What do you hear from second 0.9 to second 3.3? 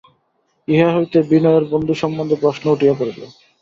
হইতে বিনয়ের বন্ধু সম্বন্ধে প্রশ্ন উঠিয়া পড়িল।